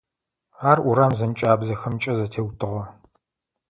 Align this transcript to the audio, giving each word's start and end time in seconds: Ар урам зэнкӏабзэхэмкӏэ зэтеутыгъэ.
Ар 0.69 0.77
урам 0.89 1.13
зэнкӏабзэхэмкӏэ 1.19 2.13
зэтеутыгъэ. 2.17 2.83